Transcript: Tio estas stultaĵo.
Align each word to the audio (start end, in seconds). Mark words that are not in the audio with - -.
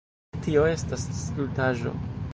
Tio 0.45 0.63
estas 0.71 1.05
stultaĵo. 1.21 1.97